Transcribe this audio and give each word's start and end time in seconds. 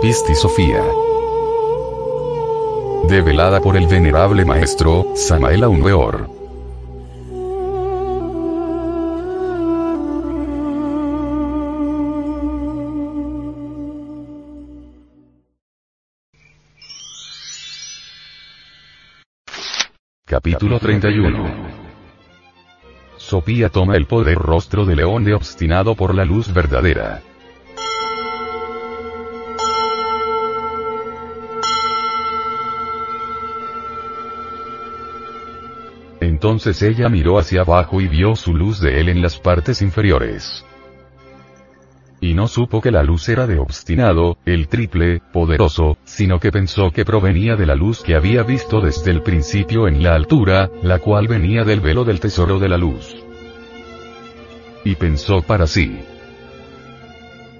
Pisti 0.00 0.34
Sofía. 0.34 0.82
Develada 3.08 3.60
por 3.60 3.76
el 3.76 3.86
venerable 3.86 4.44
maestro, 4.44 5.04
Samael 5.14 5.64
Aunweor. 5.64 6.30
Capítulo 20.24 20.78
31 20.78 21.67
Sofía 23.18 23.68
toma 23.68 23.96
el 23.96 24.06
poder 24.06 24.38
rostro 24.38 24.86
de 24.86 24.96
león 24.96 25.24
de 25.24 25.34
obstinado 25.34 25.94
por 25.94 26.14
la 26.14 26.24
luz 26.24 26.52
verdadera. 26.52 27.22
Entonces 36.20 36.80
ella 36.82 37.08
miró 37.08 37.38
hacia 37.38 37.62
abajo 37.62 38.00
y 38.00 38.06
vio 38.06 38.36
su 38.36 38.54
luz 38.54 38.80
de 38.80 39.00
él 39.00 39.08
en 39.08 39.20
las 39.20 39.36
partes 39.38 39.82
inferiores. 39.82 40.64
Y 42.20 42.34
no 42.34 42.48
supo 42.48 42.80
que 42.80 42.90
la 42.90 43.04
luz 43.04 43.28
era 43.28 43.46
de 43.46 43.58
obstinado, 43.58 44.38
el 44.44 44.66
triple, 44.68 45.22
poderoso, 45.32 45.98
sino 46.04 46.40
que 46.40 46.50
pensó 46.50 46.90
que 46.90 47.04
provenía 47.04 47.54
de 47.54 47.66
la 47.66 47.76
luz 47.76 48.02
que 48.02 48.16
había 48.16 48.42
visto 48.42 48.80
desde 48.80 49.12
el 49.12 49.22
principio 49.22 49.86
en 49.86 50.02
la 50.02 50.14
altura, 50.14 50.68
la 50.82 50.98
cual 50.98 51.28
venía 51.28 51.62
del 51.64 51.80
velo 51.80 52.04
del 52.04 52.18
tesoro 52.18 52.58
de 52.58 52.68
la 52.68 52.76
luz. 52.76 53.14
Y 54.84 54.96
pensó 54.96 55.42
para 55.42 55.66
sí. 55.68 56.00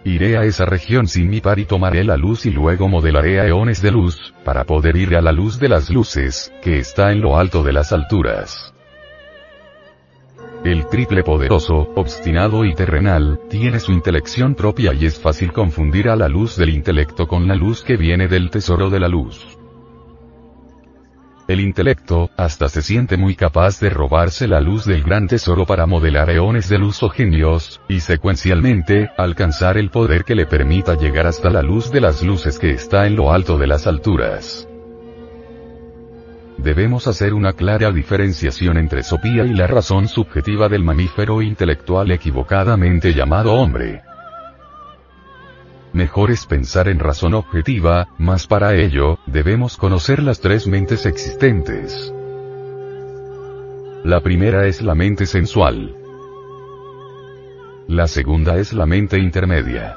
Iré 0.04 0.38
a 0.38 0.44
esa 0.44 0.64
región 0.64 1.06
sin 1.06 1.28
mi 1.28 1.40
par 1.40 1.58
y 1.58 1.64
tomaré 1.64 2.02
la 2.02 2.16
luz 2.16 2.46
y 2.46 2.50
luego 2.50 2.88
modelaré 2.88 3.40
a 3.40 3.46
eones 3.46 3.80
de 3.80 3.92
luz, 3.92 4.34
para 4.44 4.64
poder 4.64 4.96
ir 4.96 5.14
a 5.14 5.20
la 5.20 5.32
luz 5.32 5.60
de 5.60 5.68
las 5.68 5.90
luces, 5.90 6.52
que 6.62 6.78
está 6.78 7.12
en 7.12 7.20
lo 7.20 7.36
alto 7.36 7.62
de 7.62 7.72
las 7.72 7.92
alturas. 7.92 8.72
El 10.68 10.86
triple 10.86 11.24
poderoso, 11.24 11.94
obstinado 11.96 12.66
y 12.66 12.74
terrenal, 12.74 13.40
tiene 13.48 13.80
su 13.80 13.90
intelección 13.90 14.54
propia 14.54 14.92
y 14.92 15.06
es 15.06 15.18
fácil 15.18 15.50
confundir 15.50 16.10
a 16.10 16.14
la 16.14 16.28
luz 16.28 16.58
del 16.58 16.68
intelecto 16.68 17.26
con 17.26 17.48
la 17.48 17.54
luz 17.54 17.82
que 17.82 17.96
viene 17.96 18.28
del 18.28 18.50
tesoro 18.50 18.90
de 18.90 19.00
la 19.00 19.08
luz. 19.08 19.56
El 21.48 21.60
intelecto, 21.60 22.28
hasta 22.36 22.68
se 22.68 22.82
siente 22.82 23.16
muy 23.16 23.34
capaz 23.34 23.80
de 23.80 23.88
robarse 23.88 24.46
la 24.46 24.60
luz 24.60 24.84
del 24.84 25.02
gran 25.04 25.26
tesoro 25.26 25.64
para 25.64 25.86
modelar 25.86 26.28
eones 26.28 26.68
de 26.68 26.76
luz 26.76 27.02
o 27.02 27.08
genios, 27.08 27.80
y 27.88 28.00
secuencialmente, 28.00 29.08
alcanzar 29.16 29.78
el 29.78 29.88
poder 29.88 30.24
que 30.24 30.34
le 30.34 30.44
permita 30.44 30.98
llegar 30.98 31.26
hasta 31.26 31.48
la 31.48 31.62
luz 31.62 31.90
de 31.90 32.02
las 32.02 32.22
luces 32.22 32.58
que 32.58 32.72
está 32.72 33.06
en 33.06 33.16
lo 33.16 33.32
alto 33.32 33.56
de 33.56 33.68
las 33.68 33.86
alturas. 33.86 34.67
Debemos 36.58 37.06
hacer 37.06 37.34
una 37.34 37.52
clara 37.52 37.92
diferenciación 37.92 38.78
entre 38.78 39.04
Sopía 39.04 39.44
y 39.44 39.54
la 39.54 39.68
razón 39.68 40.08
subjetiva 40.08 40.68
del 40.68 40.82
mamífero 40.82 41.40
intelectual 41.40 42.10
equivocadamente 42.10 43.14
llamado 43.14 43.54
hombre. 43.54 44.02
Mejor 45.92 46.32
es 46.32 46.46
pensar 46.46 46.88
en 46.88 46.98
razón 46.98 47.34
objetiva, 47.34 48.08
mas 48.18 48.48
para 48.48 48.74
ello, 48.74 49.18
debemos 49.26 49.76
conocer 49.76 50.20
las 50.20 50.40
tres 50.40 50.66
mentes 50.66 51.06
existentes. 51.06 52.12
La 54.04 54.20
primera 54.20 54.66
es 54.66 54.82
la 54.82 54.96
mente 54.96 55.26
sensual. 55.26 55.94
La 57.86 58.08
segunda 58.08 58.58
es 58.58 58.72
la 58.72 58.84
mente 58.84 59.18
intermedia. 59.18 59.96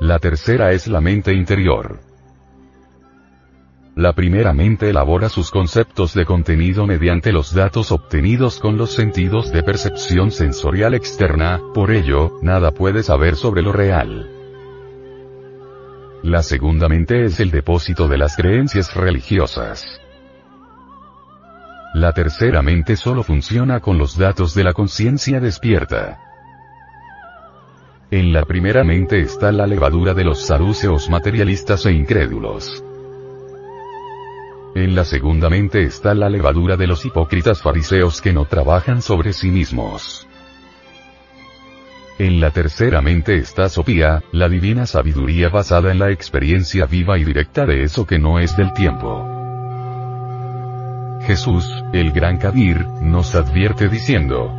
La 0.00 0.18
tercera 0.18 0.72
es 0.72 0.88
la 0.88 1.00
mente 1.00 1.32
interior. 1.32 2.00
La 3.96 4.12
primera 4.12 4.52
mente 4.52 4.90
elabora 4.90 5.30
sus 5.30 5.50
conceptos 5.50 6.12
de 6.12 6.26
contenido 6.26 6.86
mediante 6.86 7.32
los 7.32 7.54
datos 7.54 7.90
obtenidos 7.90 8.60
con 8.60 8.76
los 8.76 8.92
sentidos 8.92 9.50
de 9.52 9.62
percepción 9.62 10.30
sensorial 10.30 10.92
externa, 10.92 11.62
por 11.72 11.90
ello, 11.90 12.34
nada 12.42 12.72
puede 12.72 13.02
saber 13.02 13.36
sobre 13.36 13.62
lo 13.62 13.72
real. 13.72 14.30
La 16.22 16.42
segunda 16.42 16.90
mente 16.90 17.24
es 17.24 17.40
el 17.40 17.50
depósito 17.50 18.06
de 18.06 18.18
las 18.18 18.36
creencias 18.36 18.94
religiosas. 18.94 19.98
La 21.94 22.12
tercera 22.12 22.60
mente 22.60 22.96
solo 22.96 23.22
funciona 23.22 23.80
con 23.80 23.96
los 23.96 24.18
datos 24.18 24.54
de 24.54 24.64
la 24.64 24.74
conciencia 24.74 25.40
despierta. 25.40 26.20
En 28.10 28.34
la 28.34 28.44
primera 28.44 28.84
mente 28.84 29.22
está 29.22 29.52
la 29.52 29.66
levadura 29.66 30.12
de 30.12 30.24
los 30.24 30.44
saduceos 30.44 31.08
materialistas 31.08 31.86
e 31.86 31.92
incrédulos. 31.92 32.84
En 34.76 34.94
la 34.94 35.06
segunda 35.06 35.48
mente 35.48 35.84
está 35.84 36.12
la 36.12 36.28
levadura 36.28 36.76
de 36.76 36.86
los 36.86 37.06
hipócritas 37.06 37.62
fariseos 37.62 38.20
que 38.20 38.34
no 38.34 38.44
trabajan 38.44 39.00
sobre 39.00 39.32
sí 39.32 39.50
mismos. 39.50 40.28
En 42.18 42.40
la 42.40 42.50
tercera 42.50 43.00
mente 43.00 43.38
está 43.38 43.70
Sofía, 43.70 44.22
la 44.32 44.50
divina 44.50 44.84
sabiduría 44.84 45.48
basada 45.48 45.92
en 45.92 45.98
la 45.98 46.10
experiencia 46.10 46.84
viva 46.84 47.16
y 47.16 47.24
directa 47.24 47.64
de 47.64 47.84
eso 47.84 48.06
que 48.06 48.18
no 48.18 48.38
es 48.38 48.54
del 48.54 48.74
tiempo. 48.74 49.26
Jesús, 51.26 51.66
el 51.94 52.12
gran 52.12 52.36
Kabir, 52.36 52.86
nos 53.00 53.34
advierte 53.34 53.88
diciendo, 53.88 54.52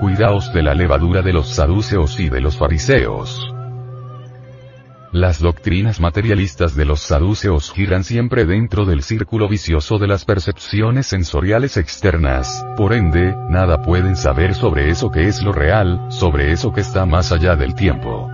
Cuidaos 0.00 0.50
de 0.54 0.62
la 0.62 0.72
levadura 0.72 1.20
de 1.20 1.34
los 1.34 1.50
saduceos 1.50 2.18
y 2.18 2.30
de 2.30 2.40
los 2.40 2.56
fariseos. 2.56 3.54
Las 5.12 5.40
doctrinas 5.40 6.00
materialistas 6.00 6.74
de 6.74 6.84
los 6.84 7.00
saduceos 7.00 7.72
giran 7.72 8.02
siempre 8.02 8.44
dentro 8.44 8.84
del 8.84 9.02
círculo 9.02 9.48
vicioso 9.48 9.98
de 9.98 10.08
las 10.08 10.24
percepciones 10.24 11.06
sensoriales 11.06 11.76
externas, 11.76 12.66
por 12.76 12.92
ende, 12.92 13.34
nada 13.48 13.82
pueden 13.82 14.16
saber 14.16 14.54
sobre 14.54 14.90
eso 14.90 15.10
que 15.10 15.28
es 15.28 15.42
lo 15.42 15.52
real, 15.52 16.06
sobre 16.10 16.50
eso 16.50 16.72
que 16.72 16.80
está 16.80 17.06
más 17.06 17.30
allá 17.30 17.54
del 17.54 17.74
tiempo. 17.74 18.28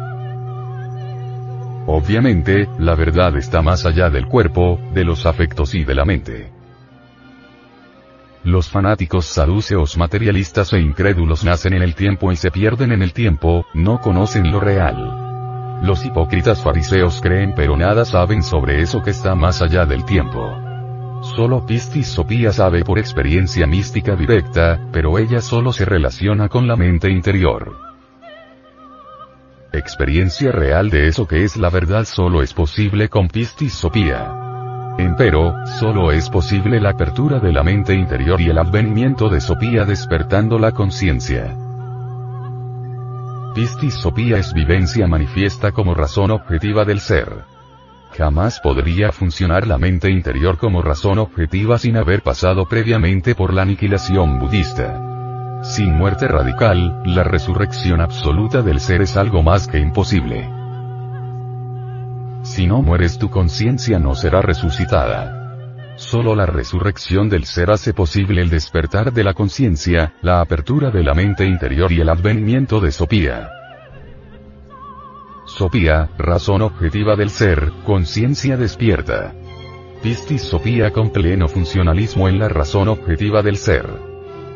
Obviamente, 1.87 2.69
la 2.79 2.95
verdad 2.95 3.37
está 3.37 3.61
más 3.61 3.85
allá 3.85 4.09
del 4.09 4.27
cuerpo, 4.27 4.81
de 4.95 5.05
los 5.05 5.27
afectos 5.27 5.75
y 5.75 5.85
de 5.85 5.95
la 5.95 6.05
mente. 6.05 6.53
Los 8.45 8.69
fanáticos 8.69 9.27
saduceos 9.27 9.99
materialistas 9.99 10.73
e 10.73 10.81
incrédulos 10.81 11.45
nacen 11.45 11.75
en 11.75 11.83
el 11.83 11.95
tiempo 11.95 12.33
y 12.33 12.37
se 12.37 12.51
pierden 12.51 12.93
en 12.93 13.03
el 13.03 13.13
tiempo, 13.13 13.67
no 13.75 14.01
conocen 14.01 14.51
lo 14.51 14.59
real. 14.59 15.32
Los 15.83 16.07
hipócritas 16.07 16.63
fariseos 16.63 17.21
creen 17.21 17.55
pero 17.57 17.77
nada 17.77 18.05
saben 18.05 18.45
sobre 18.45 18.83
eso 18.83 19.03
que 19.03 19.11
está 19.11 19.35
más 19.35 19.63
allá 19.63 19.85
del 19.85 20.05
tiempo. 20.05 20.57
Solo 21.23 21.67
Pistis 21.67 22.07
Sopía 22.07 22.53
sabe 22.53 22.85
por 22.85 23.01
experiencia 23.01 23.67
mística 23.67 24.15
directa, 24.15 24.81
pero 24.93 25.19
ella 25.19 25.41
solo 25.41 25.73
se 25.73 25.85
relaciona 25.85 26.49
con 26.49 26.69
la 26.69 26.77
mente 26.77 27.11
interior. 27.11 27.77
Experiencia 29.73 30.53
real 30.53 30.89
de 30.89 31.09
eso 31.09 31.27
que 31.27 31.43
es 31.43 31.57
la 31.57 31.69
verdad 31.69 32.05
solo 32.05 32.43
es 32.43 32.55
posible 32.55 33.09
con 33.09 33.27
Pistis 33.27 33.73
Sopía. 33.73 34.95
Empero, 34.99 35.55
solo 35.81 36.13
es 36.13 36.31
posible 36.31 36.81
la 36.81 36.91
apertura 36.91 37.41
de 37.41 37.53
la 37.53 37.65
mente 37.65 37.93
interior 37.95 38.41
y 38.41 38.51
el 38.51 38.59
advenimiento 38.59 39.29
de 39.29 39.41
Sopía 39.41 39.85
despertando 39.85 40.61
la 40.61 40.71
conciencia. 40.71 41.57
Pistis 43.55 43.95
Sopía 43.95 44.39
es 44.39 44.55
vivencia 44.55 45.07
manifiesta 45.07 45.73
como 45.73 45.95
razón 45.95 46.31
objetiva 46.31 46.87
del 46.87 47.01
ser. 47.01 47.45
Jamás 48.17 48.61
podría 48.61 49.13
funcionar 49.13 49.67
la 49.67 49.77
mente 49.77 50.11
interior 50.11 50.57
como 50.57 50.81
razón 50.81 51.19
objetiva 51.19 51.79
sin 51.79 51.99
haber 51.99 52.23
pasado 52.23 52.67
previamente 52.67 53.35
por 53.35 53.53
la 53.53 53.63
aniquilación 53.63 54.39
budista. 54.39 55.61
Sin 55.63 55.93
muerte 55.93 56.29
radical, 56.29 57.03
la 57.05 57.25
resurrección 57.25 58.01
absoluta 58.01 58.63
del 58.63 58.81
ser 58.81 59.03
es 59.03 59.19
algo 59.19 59.43
más 59.43 59.69
que 59.69 59.79
imposible. 59.79 60.49
Si 62.43 62.67
no 62.67 62.81
mueres 62.81 63.19
tu 63.19 63.29
conciencia 63.29 63.99
no 63.99 64.15
será 64.15 64.41
resucitada. 64.41 65.42
Solo 65.97 66.35
la 66.35 66.47
resurrección 66.47 67.29
del 67.29 67.45
ser 67.45 67.71
hace 67.71 67.93
posible 67.93 68.41
el 68.41 68.51
despertar 68.51 69.13
de 69.13 69.25
la 69.25 69.35
conciencia, 69.35 70.15
la 70.23 70.41
apertura 70.41 70.91
de 70.91 71.03
la 71.03 71.15
mente 71.15 71.45
interior 71.45 71.93
y 71.93 72.01
el 72.01 72.09
advenimiento 72.09 72.81
de 72.81 72.93
Sopía. 72.93 73.51
Sopía, 75.45 76.09
razón 76.17 76.63
objetiva 76.63 77.15
del 77.15 77.29
ser, 77.29 77.73
conciencia 77.85 78.57
despierta. 78.57 79.35
Pistis 80.03 80.43
Sopía 80.43 80.93
con 80.93 81.11
pleno 81.11 81.47
funcionalismo 81.47 82.29
en 82.29 82.39
la 82.39 82.49
razón 82.49 82.89
objetiva 82.89 83.43
del 83.43 83.57
ser. 83.57 83.87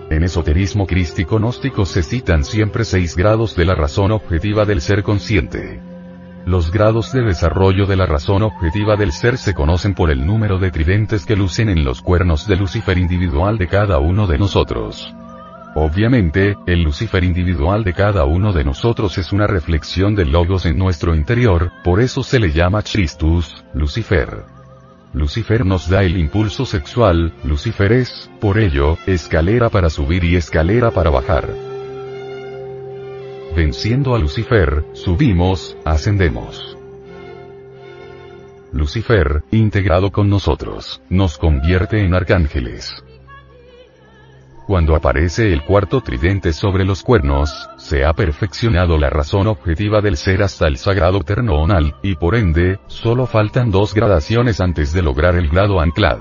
En 0.08 0.22
esoterismo 0.22 0.86
crístico 0.86 1.38
gnóstico 1.38 1.84
se 1.84 2.02
citan 2.02 2.44
siempre 2.44 2.84
seis 2.84 3.14
grados 3.14 3.54
de 3.56 3.64
la 3.64 3.74
razón 3.74 4.10
objetiva 4.10 4.64
del 4.64 4.80
ser 4.80 5.02
consciente. 5.02 5.95
Los 6.46 6.70
grados 6.70 7.10
de 7.10 7.22
desarrollo 7.22 7.86
de 7.86 7.96
la 7.96 8.06
razón 8.06 8.44
objetiva 8.44 8.94
del 8.94 9.10
ser 9.10 9.36
se 9.36 9.52
conocen 9.52 9.94
por 9.94 10.12
el 10.12 10.24
número 10.24 10.60
de 10.60 10.70
tridentes 10.70 11.26
que 11.26 11.34
lucen 11.34 11.68
en 11.68 11.84
los 11.84 12.02
cuernos 12.02 12.46
de 12.46 12.54
Lucifer 12.54 12.96
individual 12.98 13.58
de 13.58 13.66
cada 13.66 13.98
uno 13.98 14.28
de 14.28 14.38
nosotros. 14.38 15.12
Obviamente, 15.74 16.56
el 16.66 16.84
Lucifer 16.84 17.24
individual 17.24 17.82
de 17.82 17.94
cada 17.94 18.26
uno 18.26 18.52
de 18.52 18.62
nosotros 18.62 19.18
es 19.18 19.32
una 19.32 19.48
reflexión 19.48 20.14
del 20.14 20.30
Logos 20.30 20.66
en 20.66 20.78
nuestro 20.78 21.16
interior, 21.16 21.72
por 21.82 22.00
eso 22.00 22.22
se 22.22 22.38
le 22.38 22.52
llama 22.52 22.82
Christus, 22.82 23.64
Lucifer. 23.74 24.44
Lucifer 25.14 25.66
nos 25.66 25.90
da 25.90 26.04
el 26.04 26.16
impulso 26.16 26.64
sexual, 26.64 27.34
Lucifer 27.42 27.90
es, 27.90 28.30
por 28.40 28.60
ello, 28.60 28.98
escalera 29.08 29.68
para 29.68 29.90
subir 29.90 30.22
y 30.22 30.36
escalera 30.36 30.92
para 30.92 31.10
bajar. 31.10 31.65
Venciendo 33.56 34.14
a 34.14 34.18
Lucifer, 34.18 34.84
subimos, 34.92 35.78
ascendemos. 35.82 36.76
Lucifer, 38.70 39.44
integrado 39.50 40.12
con 40.12 40.28
nosotros, 40.28 41.00
nos 41.08 41.38
convierte 41.38 42.04
en 42.04 42.12
arcángeles. 42.12 43.02
Cuando 44.66 44.94
aparece 44.94 45.54
el 45.54 45.62
cuarto 45.62 46.02
tridente 46.02 46.52
sobre 46.52 46.84
los 46.84 47.02
cuernos, 47.02 47.70
se 47.78 48.04
ha 48.04 48.12
perfeccionado 48.12 48.98
la 48.98 49.08
razón 49.08 49.46
objetiva 49.46 50.02
del 50.02 50.18
ser 50.18 50.42
hasta 50.42 50.66
el 50.66 50.76
sagrado 50.76 51.20
ternonal, 51.20 51.94
y 52.02 52.14
por 52.16 52.34
ende, 52.34 52.78
solo 52.88 53.24
faltan 53.24 53.70
dos 53.70 53.94
gradaciones 53.94 54.60
antes 54.60 54.92
de 54.92 55.00
lograr 55.00 55.34
el 55.34 55.48
grado 55.48 55.80
anclad. 55.80 56.18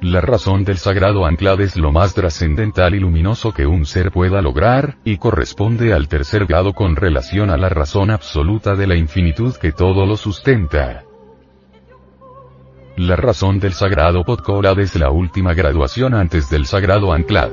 La 0.00 0.20
razón 0.20 0.62
del 0.62 0.78
sagrado 0.78 1.26
anclad 1.26 1.60
es 1.60 1.76
lo 1.76 1.90
más 1.90 2.14
trascendental 2.14 2.94
y 2.94 3.00
luminoso 3.00 3.52
que 3.52 3.66
un 3.66 3.84
ser 3.84 4.12
pueda 4.12 4.40
lograr, 4.40 4.96
y 5.04 5.16
corresponde 5.16 5.92
al 5.92 6.06
tercer 6.06 6.46
grado 6.46 6.72
con 6.72 6.94
relación 6.94 7.50
a 7.50 7.56
la 7.56 7.68
razón 7.68 8.10
absoluta 8.10 8.76
de 8.76 8.86
la 8.86 8.94
infinitud 8.94 9.56
que 9.56 9.72
todo 9.72 10.06
lo 10.06 10.16
sustenta. 10.16 11.02
La 12.96 13.16
razón 13.16 13.58
del 13.58 13.72
sagrado 13.72 14.22
Podkolad 14.24 14.78
es 14.78 14.94
la 14.94 15.10
última 15.10 15.52
graduación 15.52 16.14
antes 16.14 16.48
del 16.48 16.66
sagrado 16.66 17.12
anclad. 17.12 17.50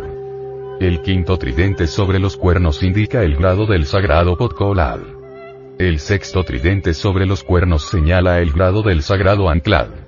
El 0.80 1.01
quinto 1.01 1.38
tridente 1.38 1.88
sobre 1.88 2.19
los 2.19 2.38
cuernos 2.38 2.83
indica 2.83 3.24
el 3.24 3.38
grado 3.38 3.65
del 3.65 3.88
sagrado 3.88 4.38
Podkolad. 4.38 5.00
El 5.80 5.98
sexto 6.00 6.44
tridente 6.44 6.94
sobre 6.94 7.25
los 7.25 7.44
cuernos 7.44 7.86
señala 7.89 8.39
el 8.39 8.51
grado 8.51 8.83
del 8.83 9.01
sagrado 9.01 9.50
anclad. 9.50 10.04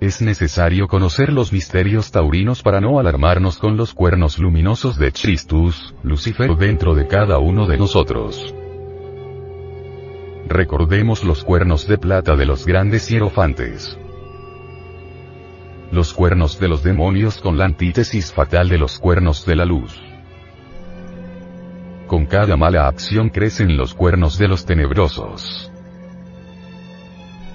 Es 0.00 0.22
necesario 0.22 0.86
conocer 0.86 1.32
los 1.32 1.52
misterios 1.52 2.12
taurinos 2.12 2.62
para 2.62 2.80
no 2.80 3.00
alarmarnos 3.00 3.58
con 3.58 3.76
los 3.76 3.94
cuernos 3.94 4.38
luminosos 4.38 4.96
de 4.96 5.10
Christus, 5.10 5.92
Lucifer 6.04 6.54
dentro 6.54 6.94
de 6.94 7.08
cada 7.08 7.38
uno 7.38 7.66
de 7.66 7.78
nosotros. 7.78 8.54
Recordemos 10.46 11.24
los 11.24 11.42
cuernos 11.42 11.88
de 11.88 11.98
plata 11.98 12.36
de 12.36 12.46
los 12.46 12.64
grandes 12.64 13.08
hierofantes. 13.08 13.98
Los 15.90 16.14
cuernos 16.14 16.60
de 16.60 16.68
los 16.68 16.84
demonios 16.84 17.38
con 17.38 17.58
la 17.58 17.64
antítesis 17.64 18.32
fatal 18.32 18.68
de 18.68 18.78
los 18.78 19.00
cuernos 19.00 19.44
de 19.46 19.56
la 19.56 19.64
luz. 19.64 20.00
Con 22.06 22.24
cada 22.26 22.56
mala 22.56 22.86
acción 22.86 23.30
crecen 23.30 23.76
los 23.76 23.94
cuernos 23.94 24.38
de 24.38 24.46
los 24.46 24.64
tenebrosos. 24.64 25.72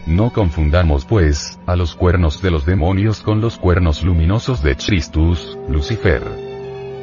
No 0.06 0.32
confundamos 0.32 1.06
pues, 1.06 1.60
a 1.66 1.78
los 1.78 1.96
cuernos 1.96 2.42
de 2.42 2.52
los 2.52 2.66
demonios 2.66 3.22
con 3.22 3.40
los 3.40 3.58
cuernos 3.58 4.04
luminosos 4.04 4.62
de 4.62 4.76
Christus, 4.76 5.58
Lucifer. 5.70 6.22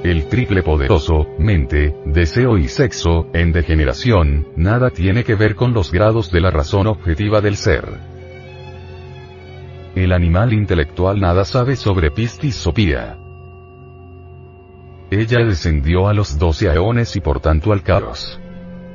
El 0.05 0.29
triple 0.29 0.63
poderoso, 0.63 1.27
mente, 1.39 1.95
deseo 2.05 2.59
y 2.59 2.69
sexo, 2.69 3.27
en 3.33 3.53
degeneración, 3.53 4.49
nada 4.55 4.91
tiene 4.91 5.25
que 5.25 5.35
ver 5.35 5.55
con 5.55 5.73
los 5.73 5.93
grados 5.93 6.31
de 6.31 6.41
la 6.41 6.51
razón 6.51 6.87
objetiva 6.87 7.41
del 7.41 7.57
ser. 7.57 7.85
El 9.95 10.13
animal 10.13 10.53
intelectual 10.53 11.21
nada 11.21 11.45
sabe 11.45 11.77
sobre 11.77 12.11
Pistis 12.11 12.55
Sopía. 12.55 13.19
Ella 15.11 15.39
descendió 15.45 16.07
a 16.07 16.15
los 16.15 16.39
doce 16.39 16.69
aeones 16.69 17.17
y 17.17 17.21
por 17.21 17.41
tanto 17.41 17.73
al 17.73 17.83
caos. 17.83 18.39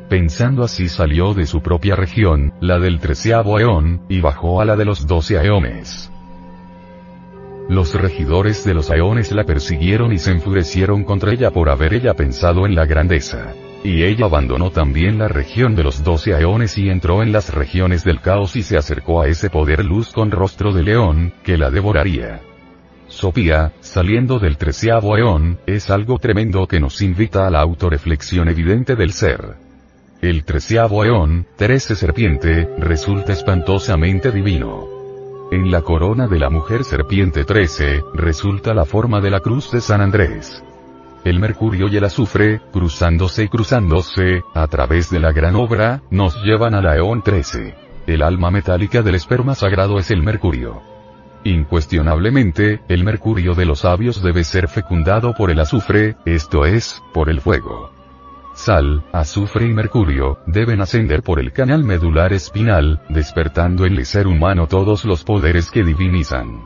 Pensando 0.10 0.63
así 0.63 0.88
salió 0.88 1.34
de 1.34 1.48
su 1.48 1.62
propia 1.62 1.96
región, 1.96 2.54
la 2.62 2.78
del 2.78 3.00
treceavo 3.00 3.60
eón, 3.60 4.04
y 4.07 4.22
bajó 4.22 4.62
a 4.62 4.66
la 4.66 4.75
de 4.75 4.86
los 4.86 5.07
doce 5.07 5.40
aeones. 5.40 6.12
Los 7.68 7.96
regidores 7.96 8.63
de 8.63 8.75
los 8.75 8.92
aeones 8.92 9.31
la 9.31 9.44
persiguieron 9.44 10.13
y 10.13 10.19
se 10.19 10.30
enfurecieron 10.30 11.04
contra 11.04 11.31
ella 11.34 11.50
por 11.50 11.69
haber 11.69 11.96
ella 11.96 12.13
pensado 12.13 12.68
en 12.68 12.75
la 12.75 12.86
grandeza. 12.86 13.56
Y 13.84 14.04
ella 14.04 14.25
abandonó 14.25 14.69
también 14.69 15.18
la 15.18 15.28
región 15.28 15.75
de 15.75 15.84
los 15.84 16.04
doce 16.04 16.36
aeones 16.36 16.78
y 16.78 16.90
entró 16.90 17.24
en 17.24 17.31
las 17.31 17.52
regiones 17.52 18.04
del 18.04 18.22
caos 18.22 18.56
y 18.56 18.62
se 18.62 18.78
acercó 18.78 19.22
a 19.22 19.28
ese 19.28 19.50
poder 19.50 19.84
luz 19.84 20.12
con 20.12 20.30
rostro 20.30 20.72
de 20.72 20.84
león, 20.84 21.34
que 21.44 21.57
la 21.57 21.72
devoraría. 21.72 22.42
Sopía, 23.07 23.74
saliendo 23.80 24.38
del 24.38 24.57
treceavo 24.57 25.18
eón, 25.18 25.60
es 25.66 25.90
algo 25.90 26.19
tremendo 26.19 26.68
que 26.68 26.80
nos 26.80 27.02
invita 27.02 27.48
a 27.48 27.50
la 27.50 27.62
autoreflexión 27.62 28.50
evidente 28.50 28.96
del 28.96 29.12
ser. 29.12 29.64
El 30.21 30.45
treceavo 30.45 31.03
eón, 31.03 31.45
trece 31.57 31.95
serpiente, 31.95 32.69
resulta 32.79 33.33
espantosamente 33.33 34.31
divino. 34.31 34.88
En 35.51 35.69
la 35.69 35.81
corona 35.81 36.27
de 36.27 36.39
la 36.39 36.50
mujer 36.50 36.83
serpiente 36.83 37.44
13, 37.44 38.01
resulta 38.13 38.73
la 38.73 38.85
forma 38.85 39.19
de 39.19 39.29
la 39.29 39.41
cruz 39.41 39.71
de 39.71 39.81
San 39.81 40.01
Andrés. 40.01 40.63
El 41.25 41.39
mercurio 41.39 41.88
y 41.88 41.97
el 41.97 42.06
azufre, 42.06 42.62
cruzándose 42.71 43.44
y 43.44 43.47
cruzándose, 43.50 44.41
a 44.53 44.67
través 44.67 45.09
de 45.09 45.19
la 45.19 45.31
gran 45.31 45.56
obra, 45.56 46.01
nos 46.09 46.41
llevan 46.44 46.75
a 46.75 46.81
la 46.81 46.95
eón 46.95 47.21
13. 47.21 47.75
El 48.07 48.21
alma 48.21 48.51
metálica 48.51 49.01
del 49.01 49.15
esperma 49.15 49.53
sagrado 49.53 50.00
es 50.00 50.11
el 50.11 50.23
mercurio. 50.23 50.81
Incuestionablemente, 51.44 52.80
el 52.87 53.04
mercurio 53.04 53.54
de 53.54 53.66
los 53.66 53.80
sabios 53.80 54.23
debe 54.23 54.44
ser 54.44 54.68
fecundado 54.68 55.33
por 55.35 55.51
el 55.51 55.59
azufre, 55.59 56.16
esto 56.25 56.66
es, 56.66 57.04
por 57.13 57.30
el 57.30 57.42
fuego. 57.42 57.94
Sal, 58.56 59.04
azufre 59.12 59.66
y 59.66 59.74
mercurio, 59.74 60.40
deben 60.47 60.80
ascender 60.80 61.24
por 61.24 61.42
el 61.42 61.52
canal 61.52 61.83
medular 61.83 62.31
espinal, 62.31 63.02
despertando 63.09 63.85
en 63.85 63.97
el 63.97 64.06
ser 64.06 64.28
humano 64.28 64.66
todos 64.68 65.04
los 65.04 65.26
poderes 65.26 65.69
que 65.69 65.83
divinizan. 65.83 66.64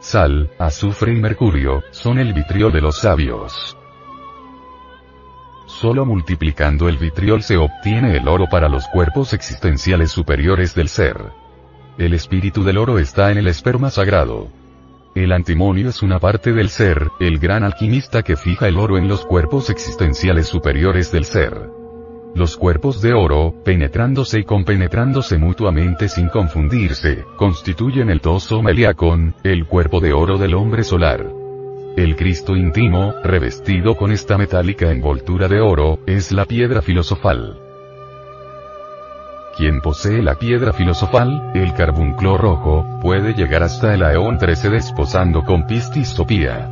Sal, 0.00 0.50
azufre 0.58 1.14
y 1.14 1.16
mercurio, 1.16 1.82
son 1.92 2.18
el 2.18 2.34
vitriol 2.34 2.72
de 2.72 2.82
los 2.82 2.98
sabios. 2.98 3.74
Solo 5.64 6.04
multiplicando 6.04 6.90
el 6.90 6.98
vitriol 6.98 7.42
se 7.42 7.56
obtiene 7.56 8.18
el 8.18 8.28
oro 8.28 8.48
para 8.50 8.68
los 8.68 8.86
cuerpos 8.88 9.32
existenciales 9.32 10.10
superiores 10.10 10.74
del 10.74 10.88
ser. 10.88 11.16
El 11.96 12.12
espíritu 12.12 12.64
del 12.64 12.76
oro 12.76 12.98
está 12.98 13.32
en 13.32 13.38
el 13.38 13.48
esperma 13.48 13.88
sagrado. 13.88 14.48
El 15.16 15.32
antimonio 15.32 15.88
es 15.88 16.02
una 16.02 16.18
parte 16.18 16.52
del 16.52 16.68
ser, 16.68 17.08
el 17.20 17.38
gran 17.38 17.64
alquimista 17.64 18.22
que 18.22 18.36
fija 18.36 18.68
el 18.68 18.76
oro 18.76 18.98
en 18.98 19.08
los 19.08 19.24
cuerpos 19.24 19.70
existenciales 19.70 20.46
superiores 20.46 21.10
del 21.10 21.24
ser. 21.24 21.70
Los 22.34 22.58
cuerpos 22.58 23.00
de 23.00 23.14
oro, 23.14 23.54
penetrándose 23.64 24.40
y 24.40 24.44
compenetrándose 24.44 25.38
mutuamente 25.38 26.10
sin 26.10 26.28
confundirse, 26.28 27.24
constituyen 27.36 28.10
el 28.10 28.20
toso 28.20 28.60
meliacón, 28.60 29.34
el 29.42 29.64
cuerpo 29.64 30.00
de 30.00 30.12
oro 30.12 30.36
del 30.36 30.54
hombre 30.54 30.84
solar. 30.84 31.26
El 31.96 32.14
Cristo 32.14 32.54
íntimo, 32.54 33.14
revestido 33.24 33.96
con 33.96 34.12
esta 34.12 34.36
metálica 34.36 34.90
envoltura 34.90 35.48
de 35.48 35.62
oro, 35.62 35.98
es 36.06 36.30
la 36.30 36.44
piedra 36.44 36.82
filosofal. 36.82 37.65
Quien 39.56 39.80
posee 39.80 40.22
la 40.22 40.34
piedra 40.34 40.74
filosofal, 40.74 41.52
el 41.54 41.72
carbunclo 41.72 42.36
rojo, 42.36 42.98
puede 43.00 43.32
llegar 43.32 43.62
hasta 43.62 43.94
el 43.94 44.02
Aeón 44.02 44.36
13 44.36 44.68
desposando 44.68 45.44
con 45.44 45.66
Pistis 45.66 46.08
Sopía. 46.08 46.68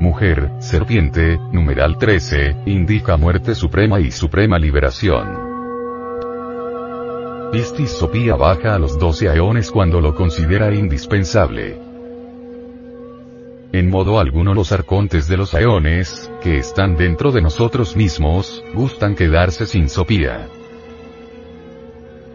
Mujer, 0.00 0.50
serpiente, 0.58 1.38
numeral 1.50 1.96
13, 1.96 2.56
indica 2.66 3.16
muerte 3.16 3.54
suprema 3.54 4.00
y 4.00 4.10
suprema 4.10 4.58
liberación. 4.58 5.50
Pistis 7.52 7.92
Sopía 7.92 8.36
baja 8.36 8.74
a 8.74 8.78
los 8.78 8.98
12 8.98 9.30
aeones 9.30 9.70
cuando 9.70 9.98
lo 9.98 10.14
considera 10.14 10.74
indispensable. 10.74 11.80
En 13.72 13.88
modo 13.88 14.20
alguno 14.20 14.52
los 14.52 14.72
arcontes 14.72 15.26
de 15.26 15.38
los 15.38 15.54
aeones, 15.54 16.30
que 16.42 16.58
están 16.58 16.96
dentro 16.96 17.32
de 17.32 17.40
nosotros 17.40 17.96
mismos, 17.96 18.62
gustan 18.74 19.14
quedarse 19.14 19.64
sin 19.64 19.88
sopía. 19.88 20.50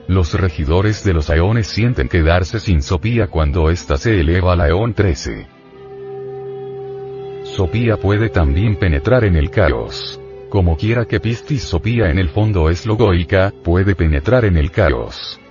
Los 0.08 0.34
regidores 0.34 1.04
de 1.04 1.14
los 1.14 1.30
aeones 1.30 1.68
sienten 1.68 2.08
quedarse 2.08 2.62
sin 2.62 2.82
Sopía 2.82 3.28
cuando 3.28 3.70
ésta 3.70 3.98
se 3.98 4.22
eleva 4.22 4.54
al 4.54 4.62
aeón 4.62 4.94
13. 4.94 5.48
Sopía 7.44 7.98
puede 7.98 8.30
también 8.30 8.78
penetrar 8.78 9.26
en 9.26 9.36
el 9.36 9.50
caos. 9.50 10.18
Como 10.50 10.78
quiera 10.78 11.04
que 11.06 11.20
Pistis 11.20 11.64
Sopía 11.64 12.10
en 12.10 12.20
el 12.20 12.30
fondo 12.30 12.70
es 12.70 12.86
logoica, 12.86 13.52
puede 13.66 13.96
penetrar 13.96 14.46
en 14.46 14.56
el 14.56 14.72
caos. 14.72 15.42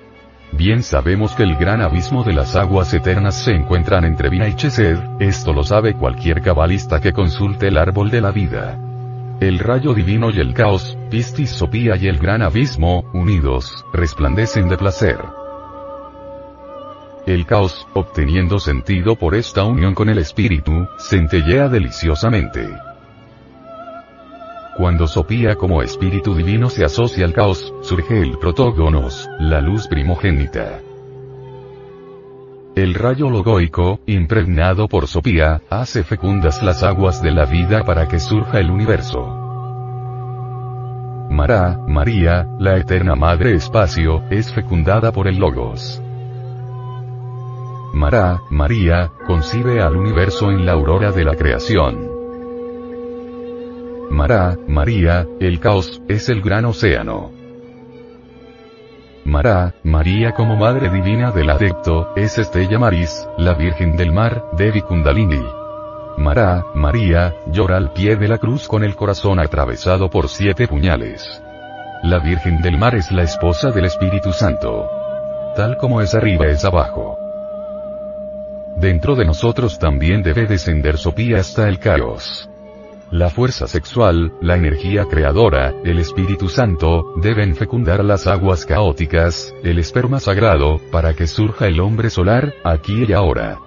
Bien 0.53 0.83
sabemos 0.83 1.35
que 1.35 1.43
el 1.43 1.57
gran 1.57 1.83
abismo 1.83 2.25
de 2.25 2.33
las 2.33 2.57
aguas 2.57 2.95
eternas 2.95 3.45
se 3.45 3.51
encuentran 3.51 4.07
entre 4.07 4.31
Vina 4.31 4.49
y 4.49 4.55
Chesed, 4.55 4.97
esto 5.21 5.53
lo 5.53 5.65
sabe 5.65 5.93
cualquier 5.93 6.41
cabalista 6.41 6.99
que 6.99 7.13
consulte 7.13 7.69
el 7.69 7.77
árbol 7.77 8.11
de 8.11 8.21
la 8.23 8.31
vida. 8.31 8.81
El 9.41 9.59
rayo 9.59 9.93
divino 9.93 10.31
y 10.31 10.41
el 10.41 10.55
caos, 10.55 10.97
Pistis 11.11 11.51
Sopía 11.51 11.95
y 11.97 12.09
el 12.09 12.17
gran 12.17 12.41
abismo, 12.41 13.05
unidos, 13.13 13.85
resplandecen 13.93 14.67
de 14.71 14.79
placer. 14.79 15.19
El 17.27 17.45
caos, 17.45 17.87
obteniendo 17.93 18.59
sentido 18.59 19.15
por 19.17 19.35
esta 19.35 19.65
unión 19.65 19.95
con 19.95 20.09
el 20.09 20.17
espíritu, 20.17 20.89
centellea 20.99 21.69
deliciosamente. 21.69 22.67
Cuando 24.79 25.07
Sopía 25.07 25.57
como 25.57 25.83
espíritu 25.83 26.35
divino 26.35 26.71
se 26.71 26.87
asocia 26.87 27.27
al 27.27 27.35
caos, 27.35 27.75
surge 27.83 28.23
el 28.23 28.39
protógonos, 28.39 29.29
la 29.39 29.61
luz 29.61 29.87
primogénita. 29.87 30.81
El 32.77 32.93
rayo 32.93 33.31
logoico, 33.31 34.01
impregnado 34.05 34.87
por 34.87 35.07
Sopía, 35.07 35.63
hace 35.71 36.05
fecundas 36.05 36.63
las 36.63 36.83
aguas 36.83 37.23
de 37.23 37.31
la 37.31 37.47
vida 37.47 37.87
para 37.87 38.07
que 38.07 38.21
surja 38.21 38.61
el 38.61 38.71
universo. 38.71 39.25
Mará, 41.31 41.79
María, 41.89 42.47
la 42.59 42.77
eterna 42.77 43.15
Madre 43.15 43.55
Espacio, 43.55 44.25
es 44.29 44.53
fecundada 44.53 45.11
por 45.11 45.27
el 45.27 45.39
Logos. 45.39 46.03
Mará, 47.95 48.43
María, 48.51 49.11
concibe 49.27 49.81
al 49.81 49.97
universo 49.97 50.51
en 50.51 50.67
la 50.67 50.73
aurora 50.73 51.13
de 51.13 51.25
la 51.25 51.35
creación. 51.35 52.11
Mará, 54.11 54.59
María, 54.69 55.27
el 55.41 55.61
caos, 55.61 56.03
es 56.09 56.29
el 56.29 56.43
gran 56.43 56.67
océano. 56.67 57.46
Mará, 59.27 59.75
María 59.83 60.35
como 60.35 60.55
Madre 60.55 60.89
Divina 60.89 61.33
del 61.33 61.51
Adepto, 61.51 62.13
es 62.15 62.39
Estella 62.39 62.79
Maris, 62.79 63.29
la 63.37 63.55
Virgen 63.55 63.97
del 63.97 64.13
Mar, 64.13 64.45
Devi 64.53 64.83
Kundalini. 64.83 65.45
Mará, 66.17 66.65
María, 66.75 67.35
llora 67.51 67.77
al 67.77 67.93
pie 67.93 68.15
de 68.15 68.29
la 68.29 68.39
cruz 68.39 68.69
con 68.69 68.85
el 68.85 68.95
corazón 68.95 69.41
atravesado 69.41 70.09
por 70.09 70.29
siete 70.29 70.69
puñales. 70.69 71.43
La 72.05 72.21
Virgen 72.21 72.63
del 72.63 72.79
Mar 72.79 72.95
es 72.95 73.11
la 73.11 73.25
esposa 73.25 73.73
del 73.73 73.87
Espíritu 73.87 74.33
Santo. 74.33 74.89
Tal 75.57 75.77
como 75.77 76.01
es 76.01 76.15
arriba 76.15 76.47
es 76.47 76.65
abajo. 76.65 77.19
Dentro 78.77 79.17
de 79.17 79.25
nosotros 79.25 79.81
también 79.81 80.23
debe 80.23 80.47
descender 80.47 80.99
Sopía 80.99 81.41
hasta 81.41 81.69
el 81.69 81.81
caos. 81.81 82.49
La 83.13 83.31
fuerza 83.31 83.69
sexual, 83.69 84.33
la 84.41 84.57
energía 84.57 85.05
creadora, 85.05 85.73
el 85.85 86.01
Espíritu 86.01 86.49
Santo, 86.49 87.15
deben 87.23 87.55
fecundar 87.55 88.05
las 88.05 88.27
aguas 88.27 88.67
caóticas, 88.67 89.55
el 89.63 89.79
esperma 89.79 90.19
sagrado, 90.19 90.81
para 90.91 91.15
que 91.15 91.29
surja 91.29 91.69
el 91.69 91.79
hombre 91.79 92.11
solar, 92.11 92.53
aquí 92.65 93.05
y 93.09 93.13
ahora. 93.13 93.61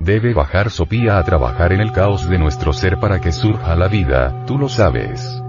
Debe 0.00 0.34
bajar 0.34 0.70
Sopía 0.70 1.16
a 1.16 1.24
trabajar 1.24 1.72
en 1.72 1.80
el 1.80 1.92
caos 1.92 2.28
de 2.28 2.38
nuestro 2.38 2.74
ser 2.74 2.98
para 2.98 3.22
que 3.22 3.32
surja 3.32 3.74
la 3.74 3.88
vida, 3.88 4.44
tú 4.46 4.58
lo 4.58 4.68
sabes. 4.68 5.42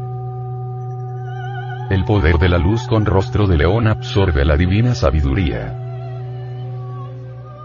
El 1.90 2.06
poder 2.06 2.38
de 2.38 2.48
la 2.48 2.58
luz 2.58 2.88
con 2.88 3.06
rostro 3.06 3.48
de 3.48 3.58
león 3.58 3.88
absorbe 3.88 4.46
la 4.46 4.56
divina 4.56 4.96
sabiduría. 4.96 5.78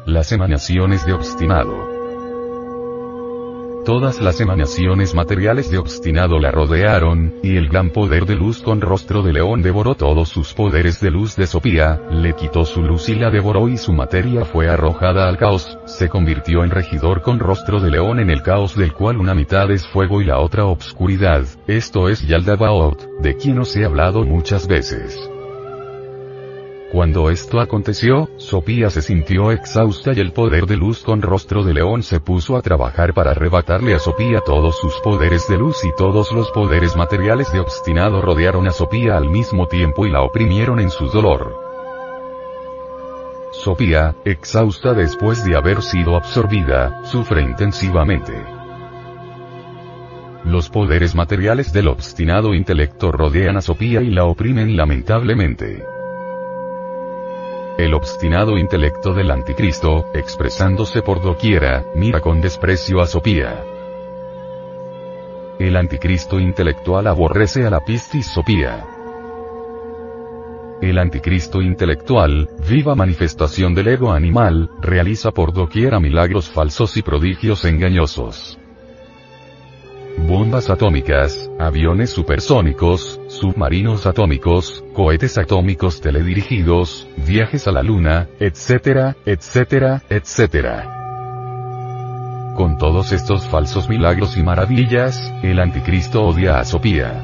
Las 0.04 0.32
emanaciones 0.32 1.06
de 1.06 1.12
obstinado. 1.12 1.99
Todas 3.84 4.20
las 4.20 4.40
emanaciones 4.42 5.14
materiales 5.14 5.70
de 5.70 5.78
obstinado 5.78 6.38
la 6.38 6.50
rodearon, 6.50 7.34
y 7.42 7.56
el 7.56 7.68
gran 7.68 7.90
poder 7.90 8.26
de 8.26 8.36
luz 8.36 8.60
con 8.60 8.82
rostro 8.82 9.22
de 9.22 9.32
león 9.32 9.62
devoró 9.62 9.94
todos 9.94 10.28
sus 10.28 10.52
poderes 10.52 11.00
de 11.00 11.10
luz 11.10 11.34
de 11.34 11.46
Sopía, 11.46 11.98
le 12.10 12.34
quitó 12.34 12.66
su 12.66 12.82
luz 12.82 13.08
y 13.08 13.14
la 13.14 13.30
devoró 13.30 13.68
y 13.68 13.78
su 13.78 13.94
materia 13.94 14.44
fue 14.44 14.68
arrojada 14.68 15.26
al 15.28 15.38
caos, 15.38 15.78
se 15.86 16.10
convirtió 16.10 16.62
en 16.62 16.70
regidor 16.70 17.22
con 17.22 17.38
rostro 17.38 17.80
de 17.80 17.90
león 17.90 18.20
en 18.20 18.28
el 18.28 18.42
caos 18.42 18.76
del 18.76 18.92
cual 18.92 19.16
una 19.16 19.34
mitad 19.34 19.70
es 19.70 19.86
fuego 19.86 20.20
y 20.20 20.26
la 20.26 20.40
otra 20.40 20.66
obscuridad, 20.66 21.44
esto 21.66 22.10
es 22.10 22.20
Yaldabaoth, 22.26 23.02
de 23.20 23.36
quien 23.36 23.58
os 23.60 23.74
he 23.76 23.84
hablado 23.86 24.24
muchas 24.24 24.68
veces. 24.68 25.30
Cuando 26.92 27.30
esto 27.30 27.60
aconteció, 27.60 28.28
Sopía 28.36 28.90
se 28.90 29.00
sintió 29.00 29.52
exhausta 29.52 30.12
y 30.12 30.18
el 30.18 30.32
poder 30.32 30.66
de 30.66 30.76
luz 30.76 30.98
con 30.98 31.22
rostro 31.22 31.62
de 31.62 31.72
león 31.72 32.02
se 32.02 32.18
puso 32.18 32.56
a 32.56 32.62
trabajar 32.62 33.14
para 33.14 33.30
arrebatarle 33.30 33.94
a 33.94 34.00
Sopía 34.00 34.40
todos 34.40 34.76
sus 34.80 34.98
poderes 35.00 35.46
de 35.48 35.56
luz 35.56 35.84
y 35.84 35.94
todos 35.96 36.32
los 36.32 36.50
poderes 36.50 36.96
materiales 36.96 37.52
de 37.52 37.60
obstinado 37.60 38.20
rodearon 38.20 38.66
a 38.66 38.72
Sopía 38.72 39.16
al 39.16 39.30
mismo 39.30 39.68
tiempo 39.68 40.04
y 40.04 40.10
la 40.10 40.22
oprimieron 40.22 40.80
en 40.80 40.90
su 40.90 41.06
dolor. 41.06 41.54
Sopía, 43.52 44.16
exhausta 44.24 44.92
después 44.92 45.44
de 45.44 45.56
haber 45.56 45.82
sido 45.82 46.16
absorbida, 46.16 47.04
sufre 47.04 47.42
intensivamente. 47.42 48.34
Los 50.44 50.68
poderes 50.68 51.14
materiales 51.14 51.72
del 51.72 51.86
obstinado 51.86 52.52
intelecto 52.52 53.12
rodean 53.12 53.58
a 53.58 53.60
Sopía 53.60 54.02
y 54.02 54.10
la 54.10 54.24
oprimen 54.24 54.76
lamentablemente. 54.76 55.84
El 57.80 57.94
obstinado 57.94 58.58
intelecto 58.58 59.14
del 59.14 59.30
anticristo, 59.30 60.04
expresándose 60.12 61.00
por 61.00 61.22
doquiera, 61.22 61.86
mira 61.94 62.20
con 62.20 62.42
desprecio 62.42 63.00
a 63.00 63.06
Sopía. 63.06 63.64
El 65.58 65.74
anticristo 65.76 66.38
intelectual 66.38 67.06
aborrece 67.06 67.66
a 67.66 67.70
la 67.70 67.82
pistis 67.82 68.26
Sopía. 68.26 68.86
El 70.82 70.98
anticristo 70.98 71.62
intelectual, 71.62 72.50
viva 72.68 72.94
manifestación 72.94 73.74
del 73.74 73.88
ego 73.88 74.12
animal, 74.12 74.68
realiza 74.82 75.30
por 75.30 75.54
doquiera 75.54 76.00
milagros 76.00 76.50
falsos 76.50 76.98
y 76.98 77.02
prodigios 77.02 77.64
engañosos 77.64 78.59
bombas 80.26 80.70
atómicas, 80.70 81.50
aviones 81.58 82.10
supersónicos, 82.10 83.20
submarinos 83.28 84.06
atómicos, 84.06 84.84
cohetes 84.94 85.38
atómicos 85.38 86.00
teledirigidos, 86.00 87.08
viajes 87.16 87.66
a 87.66 87.72
la 87.72 87.82
luna, 87.82 88.28
etcétera, 88.38 89.16
etcétera, 89.26 90.02
etcétera. 90.08 90.96
Con 92.56 92.78
todos 92.78 93.12
estos 93.12 93.46
falsos 93.48 93.88
milagros 93.88 94.36
y 94.36 94.42
maravillas, 94.42 95.32
el 95.42 95.60
anticristo 95.60 96.22
odia 96.22 96.60
a 96.60 96.64
Sopía. 96.64 97.22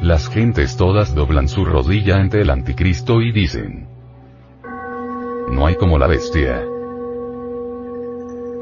Las 0.00 0.28
gentes 0.28 0.76
todas 0.76 1.14
doblan 1.14 1.48
su 1.48 1.64
rodilla 1.64 2.16
ante 2.16 2.40
el 2.40 2.50
anticristo 2.50 3.20
y 3.20 3.32
dicen, 3.32 3.88
no 5.50 5.66
hay 5.66 5.74
como 5.76 5.98
la 5.98 6.06
bestia. 6.06 6.71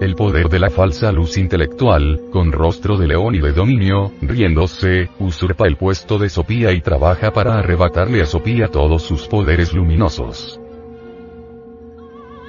El 0.01 0.15
poder 0.15 0.49
de 0.49 0.59
la 0.59 0.71
falsa 0.71 1.13
luz 1.13 1.37
intelectual, 1.37 2.23
con 2.33 2.53
rostro 2.53 2.97
de 2.97 3.07
león 3.07 3.35
y 3.35 3.39
de 3.39 3.53
dominio, 3.53 4.13
riéndose, 4.23 5.11
usurpa 5.19 5.67
el 5.67 5.77
puesto 5.77 6.19
de 6.19 6.31
Sopía 6.31 6.73
y 6.73 6.81
trabaja 6.81 7.33
para 7.33 7.59
arrebatarle 7.59 8.23
a 8.23 8.25
Sopía 8.25 8.69
todos 8.69 9.03
sus 9.03 9.29
poderes 9.29 9.75
luminosos. 9.75 10.59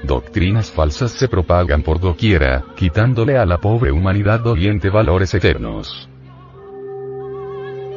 Doctrinas 0.02 0.70
falsas 0.70 1.10
se 1.10 1.28
propagan 1.28 1.82
por 1.82 2.00
doquiera, 2.00 2.64
quitándole 2.74 3.36
a 3.36 3.44
la 3.44 3.58
pobre 3.58 3.92
humanidad 3.92 4.40
doliente 4.40 4.88
valores 4.88 5.34
eternos. 5.34 6.08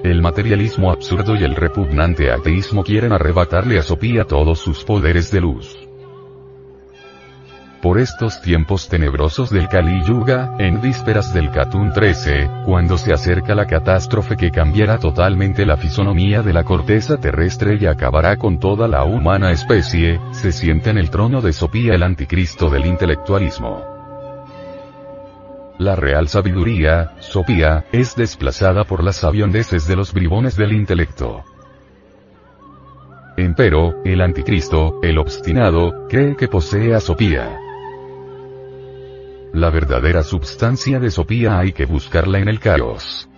El 0.04 0.22
materialismo 0.22 0.92
absurdo 0.92 1.34
y 1.34 1.46
el 1.46 1.56
repugnante 1.56 2.30
ateísmo 2.30 2.84
quieren 2.84 3.14
arrebatarle 3.14 3.80
a 3.80 3.84
Sopía 3.84 4.26
todos 4.26 4.60
sus 4.60 4.84
poderes 4.84 5.32
de 5.32 5.40
luz 5.40 5.85
por 7.86 8.00
estos 8.00 8.42
tiempos 8.42 8.90
tenebrosos 8.90 9.52
del 9.52 9.68
Kali 9.68 10.04
Yuga, 10.06 10.56
en 10.58 10.82
vísperas 10.82 11.32
del 11.36 11.52
Katun 11.52 11.94
13, 11.94 12.50
cuando 12.66 12.98
se 12.98 13.14
acerca 13.14 13.54
la 13.54 13.68
catástrofe 13.68 14.36
que 14.36 14.50
cambiará 14.50 14.98
totalmente 14.98 15.68
la 15.68 15.78
fisonomía 15.78 16.42
de 16.42 16.52
la 16.52 16.64
corteza 16.64 17.18
terrestre 17.18 17.78
y 17.80 17.86
acabará 17.86 18.38
con 18.38 18.58
toda 18.58 18.88
la 18.88 19.04
humana 19.04 19.52
especie, 19.52 20.20
se 20.32 20.52
siente 20.52 20.90
en 20.90 20.98
el 20.98 21.12
trono 21.12 21.42
de 21.42 21.54
Sopía 21.54 21.94
el 21.94 22.02
anticristo 22.02 22.72
del 22.72 22.88
intelectualismo. 22.88 23.84
La 25.78 25.96
real 25.96 26.28
sabiduría, 26.28 27.12
Sopía, 27.20 27.86
es 27.92 28.16
desplazada 28.16 28.86
por 28.86 29.04
las 29.04 29.18
sabiondeces 29.18 29.86
de 29.86 29.96
los 29.96 30.12
bribones 30.12 30.58
del 30.58 30.72
intelecto. 30.72 31.44
Empero, 33.38 34.02
el 34.04 34.22
anticristo, 34.22 35.00
el 35.04 35.20
obstinado, 35.20 36.08
cree 36.10 36.36
que 36.36 36.48
posee 36.48 36.96
a 36.96 37.00
Sopía. 37.00 37.60
La 39.56 39.70
verdadera 39.70 40.22
substancia 40.22 41.00
de 41.00 41.10
Sopía 41.10 41.58
hay 41.58 41.72
que 41.72 41.86
buscarla 41.86 42.40
en 42.40 42.50
el 42.50 42.60
caos. 42.60 43.30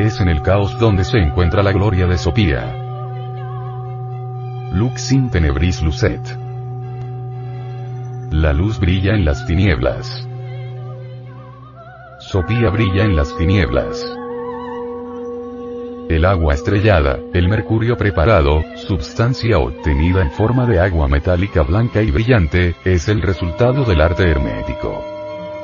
Es 0.00 0.20
en 0.20 0.28
el 0.28 0.42
caos 0.42 0.76
donde 0.80 1.04
se 1.04 1.18
encuentra 1.18 1.62
la 1.62 1.70
gloria 1.70 2.08
de 2.08 2.18
Sopía. 2.18 2.74
Lux 4.72 5.12
in 5.12 5.30
tenebris 5.30 5.80
lucet. 5.82 6.20
La 8.32 8.52
luz 8.52 8.80
brilla 8.80 9.14
en 9.14 9.24
las 9.24 9.46
tinieblas. 9.46 10.28
Sopía 12.18 12.70
brilla 12.70 13.04
en 13.04 13.14
las 13.14 13.36
tinieblas. 13.36 14.04
El 16.08 16.26
agua 16.26 16.52
estrellada, 16.52 17.18
el 17.32 17.48
mercurio 17.48 17.96
preparado, 17.96 18.62
substancia 18.76 19.58
obtenida 19.58 20.20
en 20.20 20.30
forma 20.30 20.66
de 20.66 20.78
agua 20.78 21.08
metálica 21.08 21.62
blanca 21.62 22.02
y 22.02 22.10
brillante, 22.10 22.74
es 22.84 23.08
el 23.08 23.22
resultado 23.22 23.84
del 23.84 24.02
arte 24.02 24.30
hermético. 24.30 25.02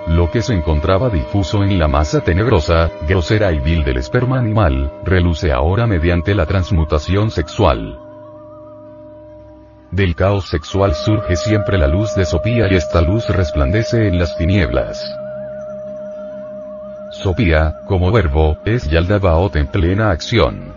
Lo 0.09 0.31
que 0.31 0.41
se 0.41 0.55
encontraba 0.55 1.11
difuso 1.11 1.63
en 1.63 1.79
la 1.79 1.89
masa 1.89 2.23
tenebrosa, 2.23 2.91
grosera 3.07 3.53
y 3.53 3.59
vil 3.59 3.85
del 3.85 3.99
esperma 3.99 4.39
animal, 4.39 4.91
reluce 5.05 5.53
ahora 5.53 5.87
mediante 5.87 6.35
la 6.35 6.47
transmutación 6.47 7.31
sexual. 7.31 7.99
Del 9.91 10.15
caos 10.15 10.49
sexual 10.49 10.95
surge 10.95 11.37
siempre 11.37 11.77
la 11.77 11.87
luz 11.87 12.15
de 12.15 12.25
Sopía 12.25 12.67
y 12.73 12.77
esta 12.77 13.03
luz 13.03 13.29
resplandece 13.29 14.09
en 14.09 14.19
las 14.19 14.39
tinieblas. 14.39 15.20
Sopía, 17.23 17.83
como 17.87 18.11
verbo, 18.11 18.57
es 18.65 18.89
Yaldabaoth 18.89 19.57
en 19.57 19.67
plena 19.67 20.11
acción. 20.11 20.73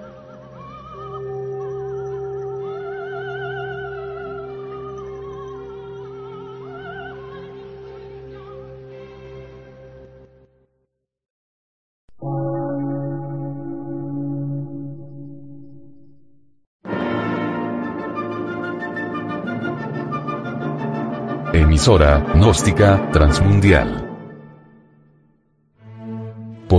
Emisora, 21.53 22.25
gnóstica, 22.35 23.09
transmundial. 23.13 24.02